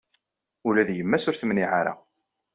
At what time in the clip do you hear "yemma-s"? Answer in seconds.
0.97-1.23